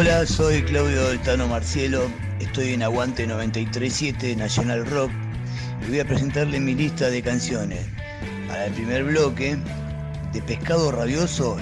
[0.00, 5.10] Hola, soy Claudio Deltano Marcielo, estoy en Aguante 937 Nacional Rock
[5.82, 7.86] y voy a presentarle mi lista de canciones.
[8.48, 9.58] Para el primer bloque,
[10.32, 11.58] de Pescado Rabioso,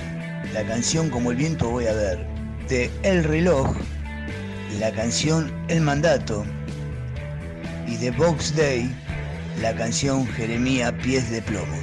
[0.55, 2.25] la canción Como el viento voy a ver.
[2.69, 3.77] De El Reloj,
[4.79, 6.47] la canción El Mandato.
[7.89, 8.89] Y de Box Day,
[9.61, 11.77] la canción Jeremía Pies de Plomo.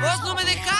[0.00, 0.79] Vos no me dejaste.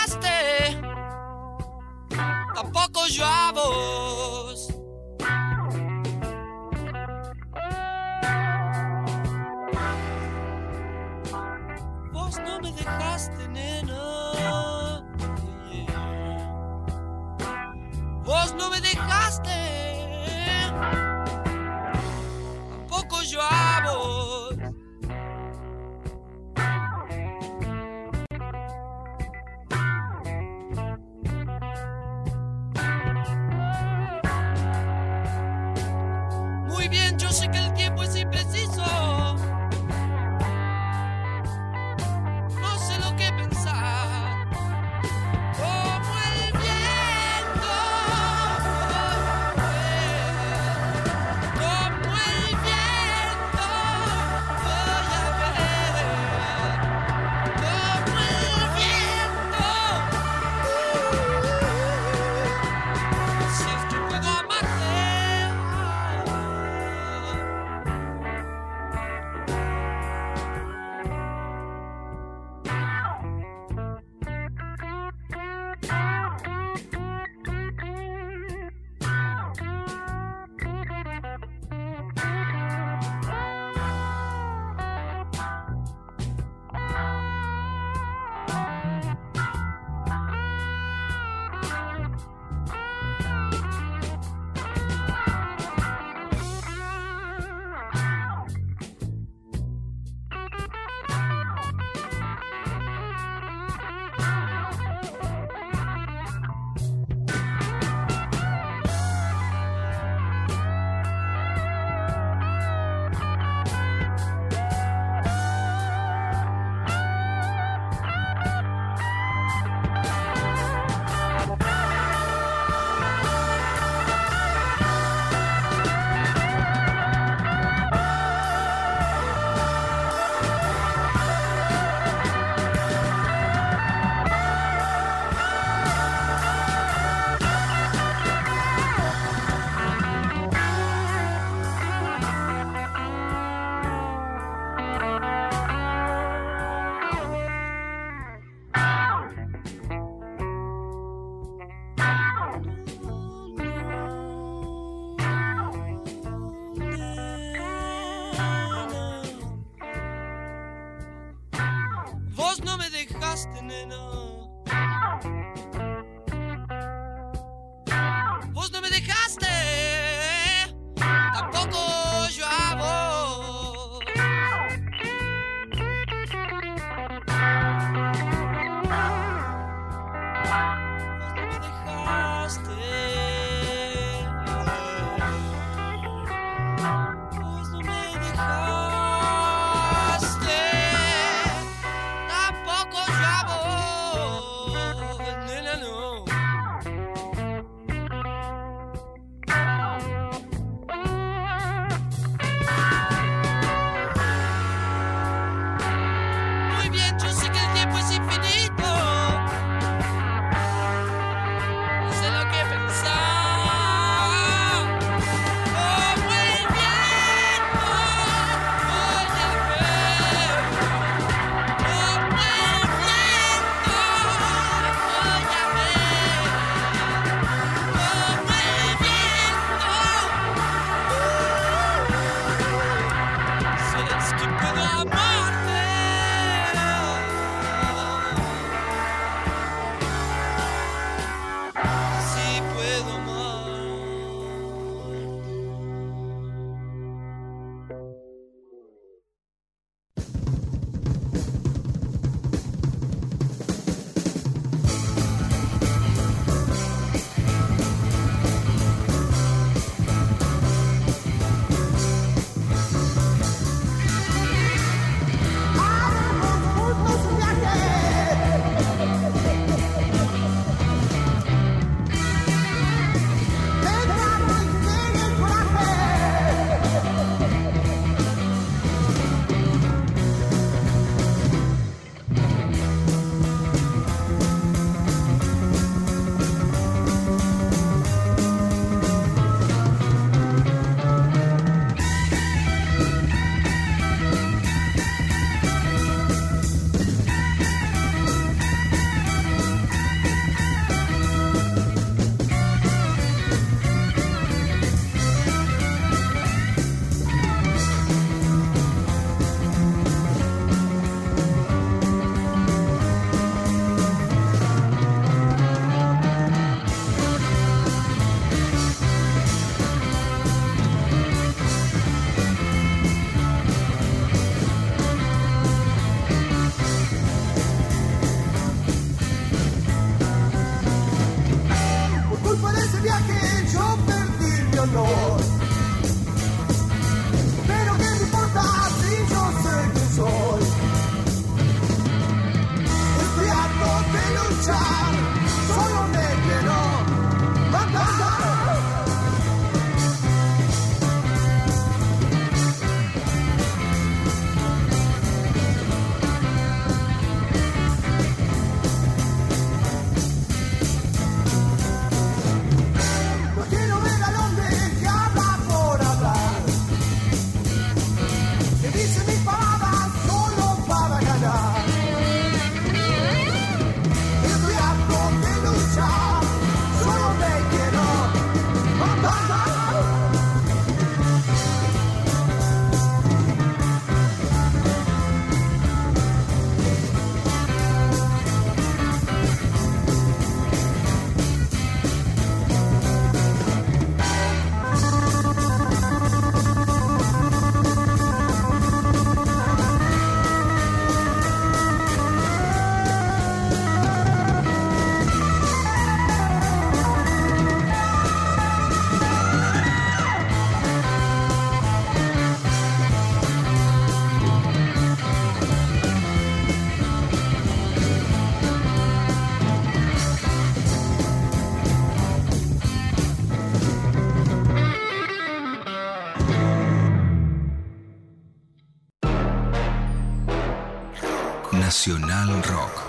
[431.90, 433.02] Nacional Rock.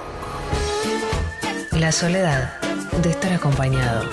[1.73, 2.59] La soledad
[3.03, 4.09] de estar acompañado.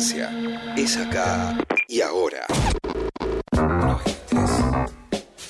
[0.00, 2.46] Es acá y ahora.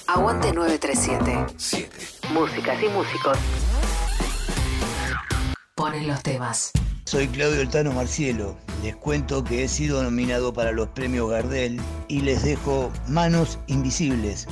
[0.08, 1.54] Aguante 937.
[1.56, 1.88] 7.
[2.34, 3.38] Músicas y músicos.
[5.76, 6.72] Ponen los temas.
[7.04, 8.56] Soy Claudio Altano Marcielo.
[8.82, 14.48] Les cuento que he sido nominado para los premios Gardel y les dejo Manos Invisibles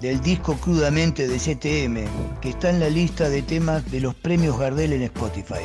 [0.00, 4.58] del disco Crudamente de CTM, que está en la lista de temas de los premios
[4.58, 5.64] Gardel en Spotify.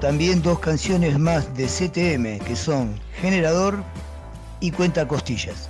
[0.00, 3.82] También dos canciones más de CTM, que son Generador
[4.60, 5.68] y Cuenta Costillas.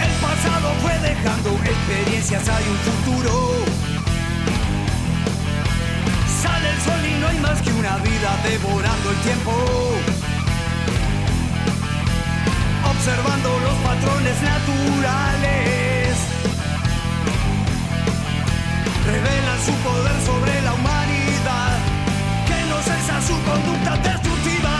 [0.00, 3.19] El pasado fue dejando experiencias, hay un futuro.
[8.42, 9.52] Devorando el tiempo.
[12.90, 16.18] Observando los patrones naturales.
[19.06, 21.78] Revelan su poder sobre la humanidad.
[22.46, 24.70] Que no cesa su conducta destructiva.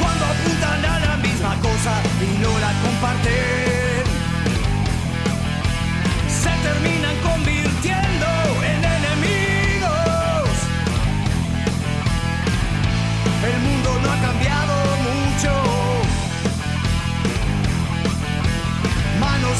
[0.00, 3.67] cuando apuntan a la misma cosa y no la comparten.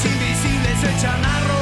[0.04, 1.57] Invisibles se echan a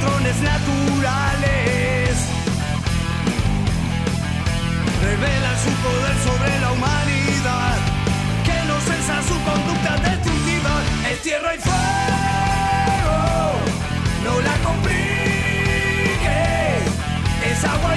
[0.00, 2.16] patrones naturales.
[5.02, 7.76] Revelan su poder sobre la humanidad,
[8.44, 10.70] que no cesa su conducta destructiva.
[11.10, 13.18] Es tierra y fuego,
[14.24, 15.00] no la compliques.
[17.50, 17.96] Es agua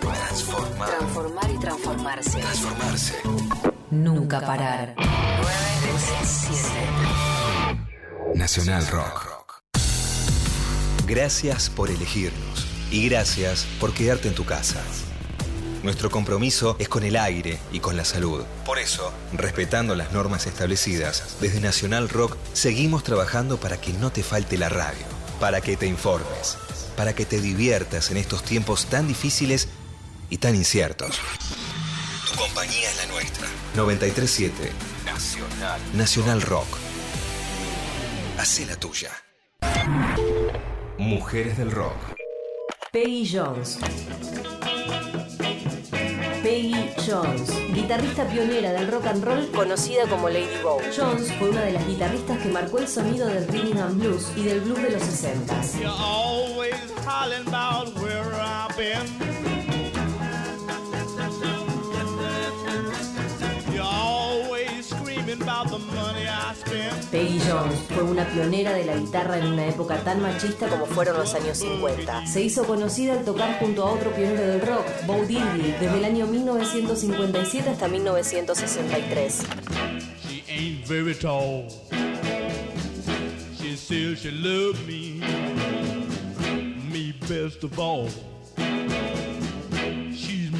[0.00, 0.16] Transformar.
[0.28, 0.88] Transformar.
[0.88, 2.40] Transformar y transformarse.
[2.40, 3.14] Transformarse.
[3.90, 4.94] Nunca parar.
[4.96, 5.08] 9
[6.24, 6.62] 7.
[8.34, 9.32] Nacional Rock.
[11.06, 14.80] Gracias por elegirnos y gracias por quedarte en tu casa.
[15.82, 18.44] Nuestro compromiso es con el aire y con la salud.
[18.64, 24.22] Por eso, respetando las normas establecidas, desde Nacional Rock seguimos trabajando para que no te
[24.22, 25.04] falte la radio,
[25.40, 26.56] para que te informes,
[26.96, 29.68] para que te diviertas en estos tiempos tan difíciles
[30.32, 31.20] y tan inciertos.
[32.30, 33.46] Tu compañía es la nuestra.
[33.76, 34.72] 937
[35.04, 35.80] Nacional.
[35.92, 36.78] Nacional Rock.
[38.38, 39.10] Hacé la tuya.
[40.96, 41.96] Mujeres del Rock.
[42.90, 43.78] Peggy Jones.
[46.42, 50.80] Peggy Jones, guitarrista pionera del rock and roll conocida como Lady Bow.
[50.96, 54.44] Jones fue una de las guitarristas que marcó el sonido del rhythm and blues y
[54.44, 55.62] del blues de los 60.
[67.10, 71.18] Peggy Jones fue una pionera de la guitarra en una época tan machista como fueron
[71.18, 72.26] los años 50.
[72.26, 76.04] Se hizo conocida al tocar junto a otro pionero del rock, Bo Diddley, desde el
[76.04, 79.42] año 1957 hasta 1963.
[80.26, 81.68] She ain't very tall.
[83.58, 84.30] She says she
[84.86, 85.20] me,
[86.90, 88.31] me best of all.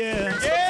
[0.00, 0.38] yeah.
[0.42, 0.69] yeah.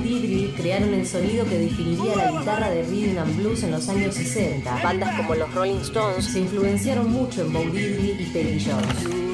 [0.00, 4.14] Diddley crearon el sonido que definiría la guitarra de rhythm and blues en los años
[4.14, 4.82] 60.
[4.82, 9.24] Bandas como los Rolling Stones se influenciaron mucho en Bo y Peggy Jones.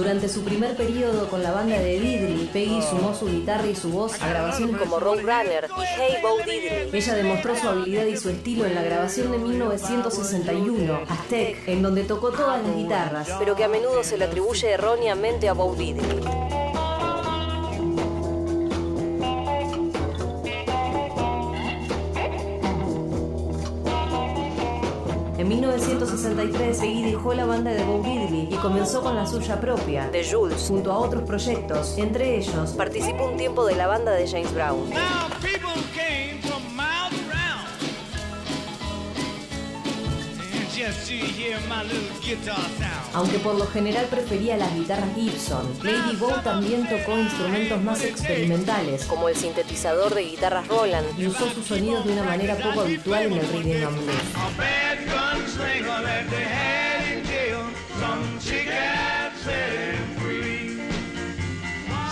[0.00, 3.90] Durante su primer periodo con la banda de Diddley, Peggy sumó su guitarra y su
[3.90, 6.88] voz a grabaciones como Roadrunner y Hey Bo Diddley.
[6.90, 12.04] Ella demostró su habilidad y su estilo en la grabación de 1961, Aztec, en donde
[12.04, 16.49] tocó todas las guitarras, pero que a menudo se le atribuye erróneamente a Bo Diddley.
[25.50, 30.24] 1963, Peggy dejó la banda de Bo Diddley y comenzó con la suya propia, The
[30.24, 31.98] Jules, junto a otros proyectos.
[31.98, 34.88] Entre ellos, participó un tiempo de la banda de James Brown.
[43.12, 49.04] Aunque por lo general prefería las guitarras Gibson, Lady Bo también tocó instrumentos más experimentales,
[49.04, 53.24] como el sintetizador de guitarras Roland, y usó sus sonidos de una manera poco habitual
[53.24, 54.89] en el rhythm and blues.
[55.60, 57.62] A bad gunslinger that they had in jail,
[57.98, 60.80] some chick had set him free.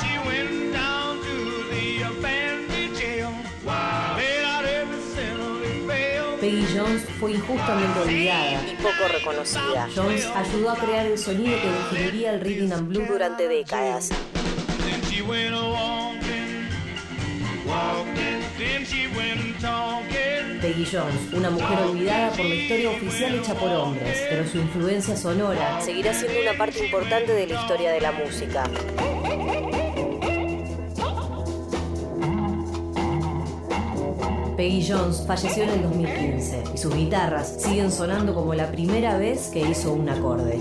[0.01, 1.35] She went down to
[1.71, 3.33] the abandoned jail,
[3.65, 6.37] paid out every cent of the bail.
[6.39, 9.89] Peggy Jones fue injustamente olvidada y poco reconocida.
[9.95, 14.11] Jones ayudó a crear el sonido que definiría el rhythm and blues durante décadas.
[14.85, 16.69] Then she went a walking,
[17.67, 18.28] walking, then she went
[20.79, 25.17] Peggy Jones, una mujer olvidada por la historia oficial hecha por hombres, pero su influencia
[25.17, 28.63] sonora seguirá siendo una parte importante de la historia de la música.
[34.57, 39.49] Peggy Jones falleció en el 2015 y sus guitarras siguen sonando como la primera vez
[39.49, 40.61] que hizo un acorde.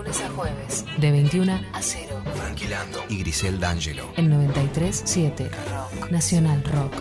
[0.11, 2.21] Lunes a jueves, de 21 a 0.
[2.35, 4.11] Tranquilando y Grisel D'Angelo.
[4.17, 6.11] En 93.7 Rock.
[6.11, 6.95] Nacional Rock.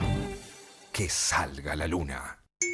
[0.93, 2.39] Que salga la luna.
[2.63, 2.71] 93.7.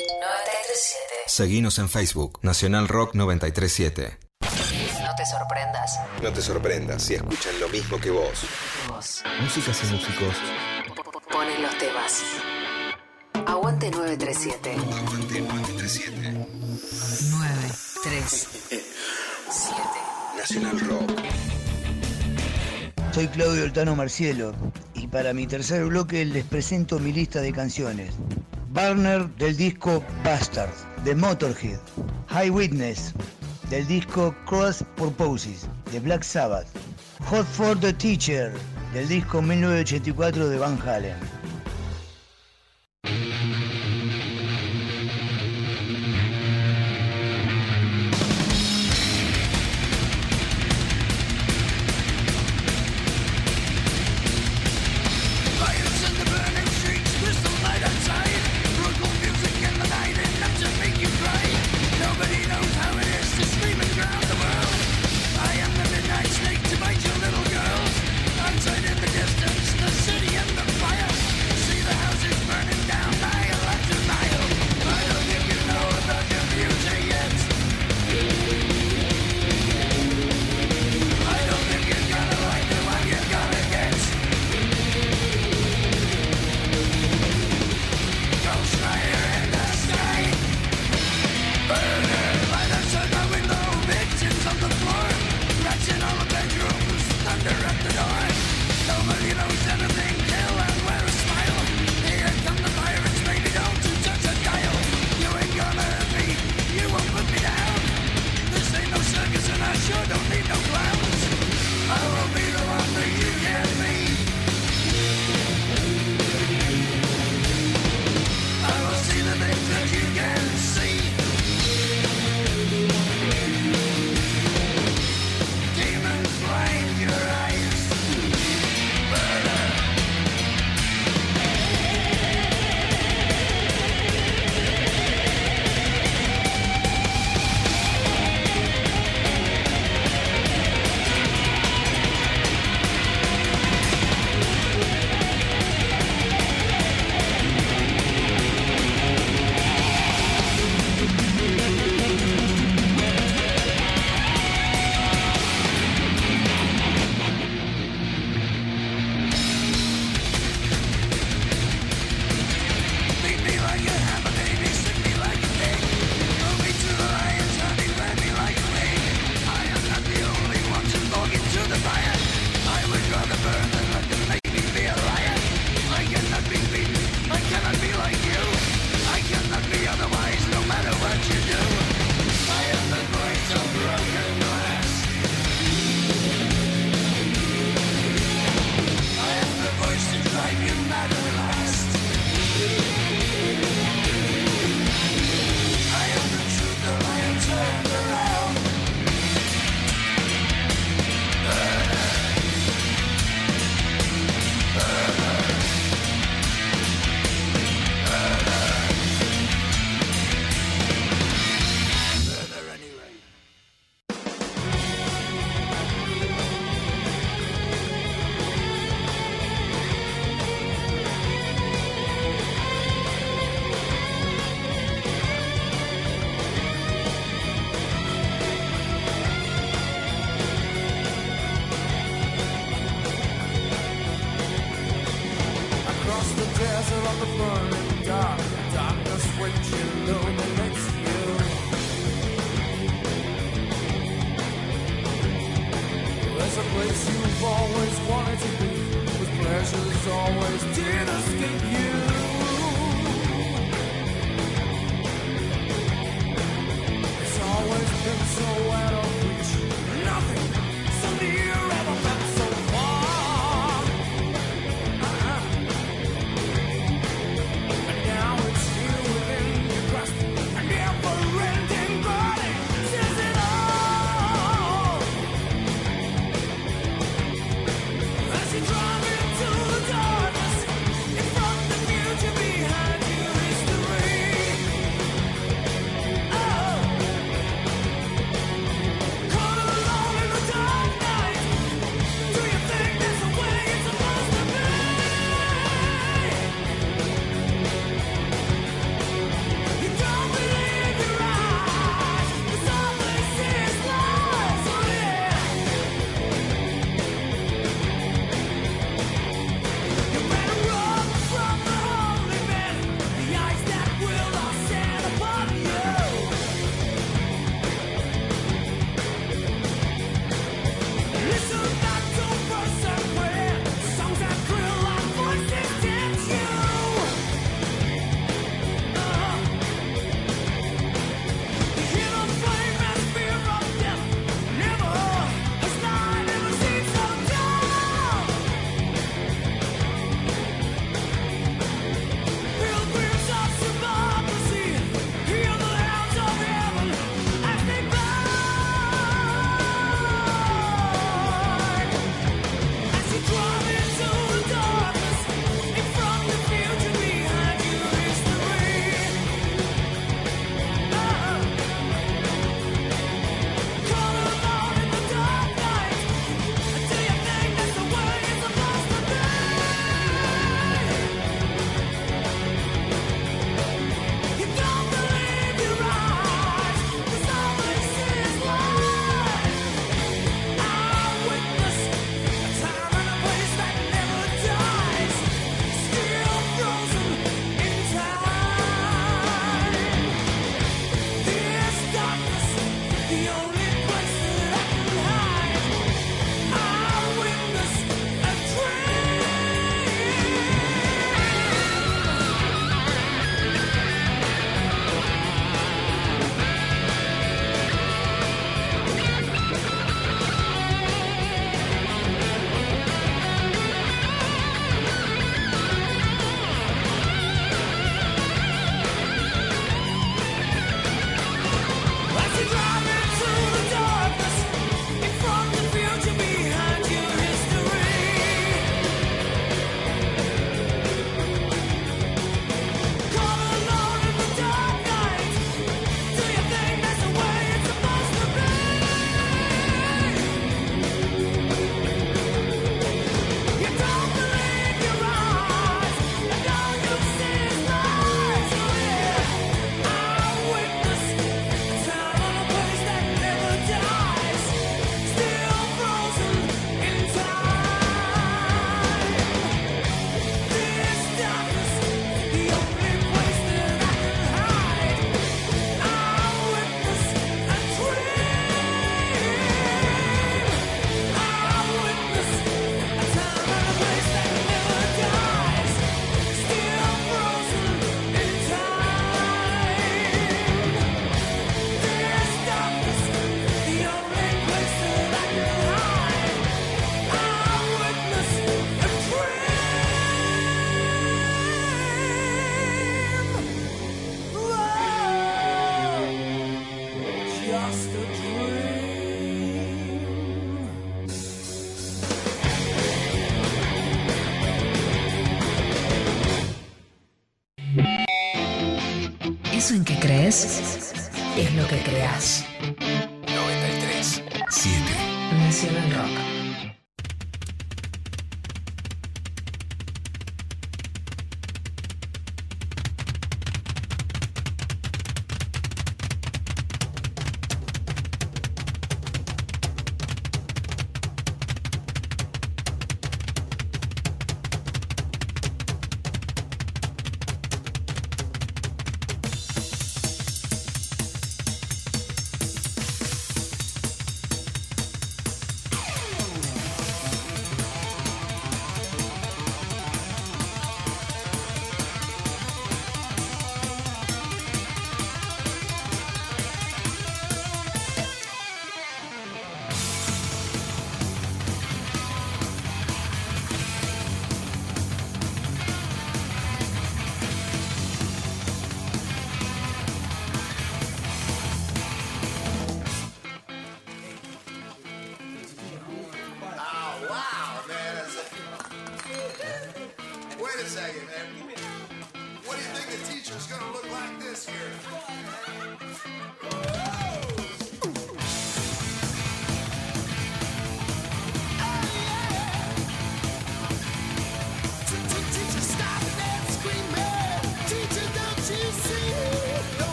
[1.27, 4.19] Seguinos en Facebook, Nacional Rock 937.
[4.43, 5.99] No te sorprendas.
[6.23, 8.43] No te sorprendas si escuchan lo mismo que vos.
[8.89, 10.37] Vos Músicas y músicos.
[11.31, 12.23] ponen los temas.
[13.47, 14.73] Aguante 937.
[14.73, 16.47] Aguante 937.
[17.31, 18.85] 937.
[23.13, 24.55] Soy Claudio Altano Marcielo
[24.95, 28.15] y para mi tercer bloque les presento mi lista de canciones.
[28.69, 30.71] Barner del disco Bastard
[31.05, 31.81] de Motorhead.
[32.29, 33.13] High Witness
[33.71, 36.69] del disco Cross Purposes de Black Sabbath.
[37.29, 38.53] Hot for the Teacher,
[38.95, 41.36] del disco 1984 de Van Halen.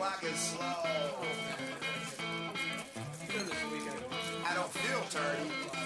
[0.00, 0.64] Clock is slow.
[4.46, 5.79] I don't feel dirty.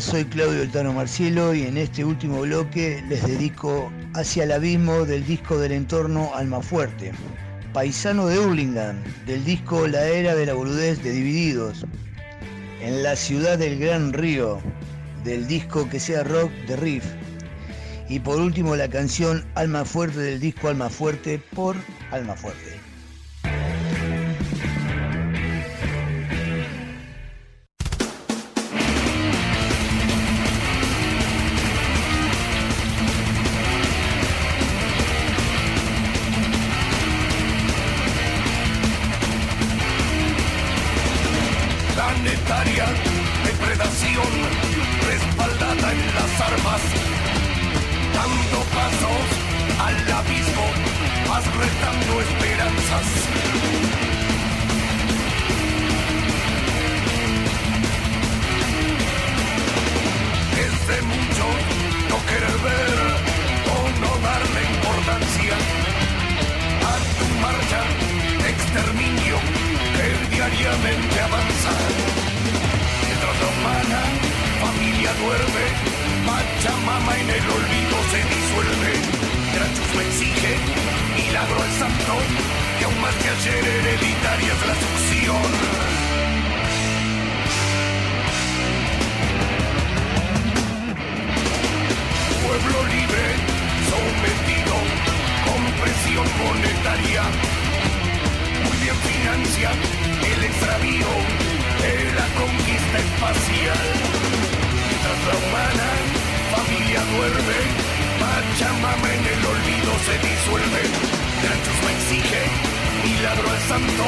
[0.00, 5.26] Soy Claudio Eltano Marcielo y en este último bloque les dedico Hacia el abismo del
[5.26, 7.12] disco del entorno Almafuerte.
[7.74, 8.96] Paisano de Hurlingham,
[9.26, 11.84] del disco La Era de la Boludez de Divididos.
[12.80, 14.58] En la ciudad del Gran Río,
[15.22, 17.04] del disco Que sea Rock de Riff.
[18.08, 21.76] Y por último la canción Alma Fuerte del disco Alma Fuerte por
[22.10, 22.69] Alma Fuerte.
[51.40, 53.06] Vas retando esperanzas.
[60.64, 61.46] Es de mucho
[62.10, 62.98] no querer ver
[63.74, 65.56] o no darle importancia
[66.90, 67.80] a tu marcha
[68.52, 69.36] exterminio
[69.96, 71.72] que diariamente avanza.
[73.06, 74.00] Mientras la humana
[74.64, 75.64] familia duerme,
[76.26, 77.89] Pachamama en el olvido
[81.40, 82.12] milagro al santo,
[82.78, 85.42] que aún más que ayer hereditaria es la succión.
[92.44, 93.24] Pueblo libre,
[93.90, 94.76] sometido,
[95.46, 97.22] con presión monetaria
[98.64, 99.70] muy bien financia
[100.32, 101.10] el extravío
[101.82, 103.86] de la conquista espacial.
[104.88, 105.88] Mientras la humana
[106.54, 107.60] familia duerme,
[108.20, 111.29] Pachamama en el olvido se disuelve.
[111.42, 112.42] Granchos me exige,
[113.02, 114.04] milagro al santo,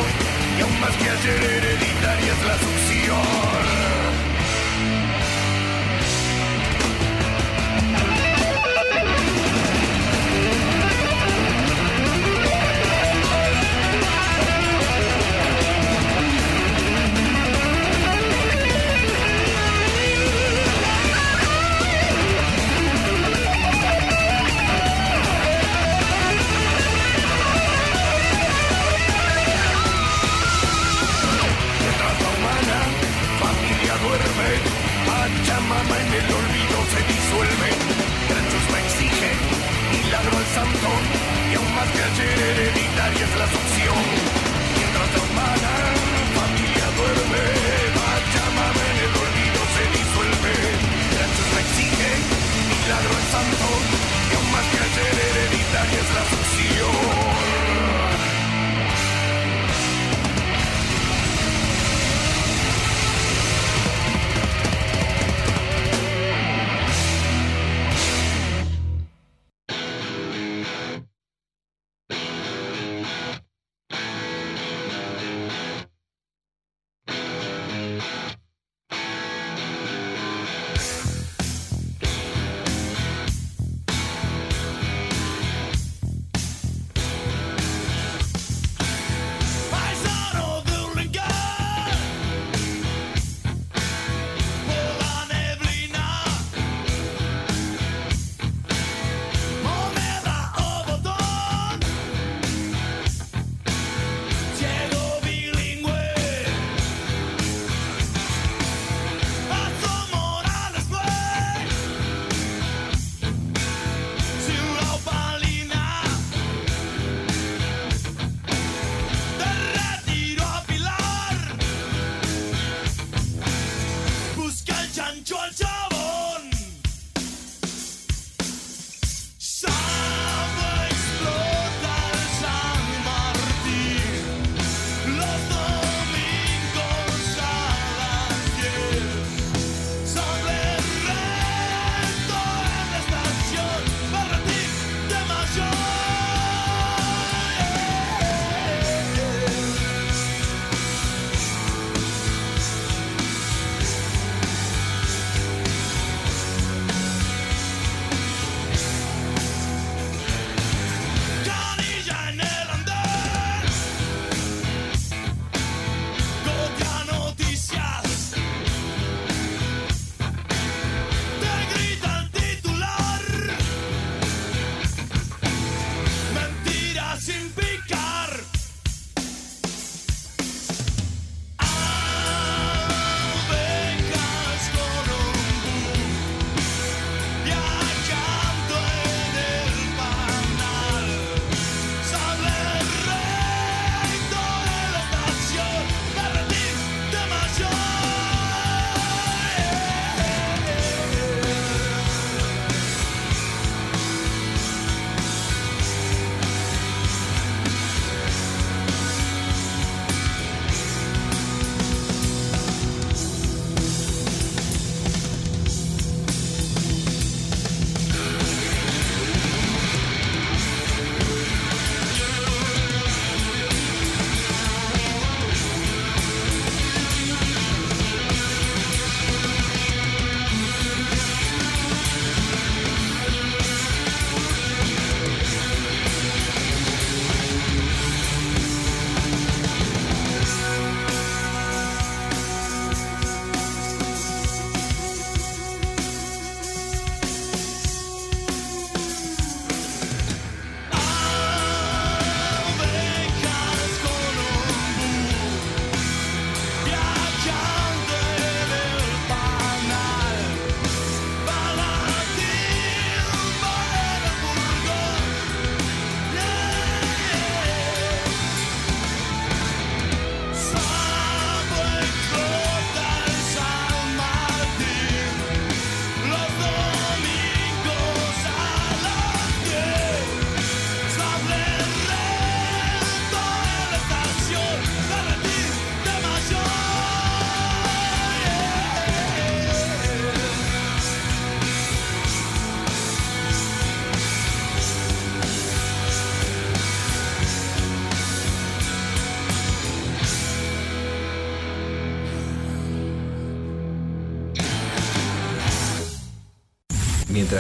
[0.58, 3.81] y aún más que ayer hereditaria es la succión.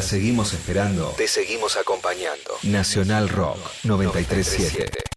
[0.02, 2.58] Seguimos esperando, te seguimos acompañando.
[2.62, 5.11] Nacional Rock 937.